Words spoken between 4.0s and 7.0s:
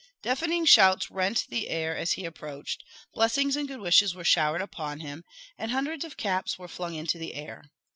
were showered upon him; and hundreds of caps were flung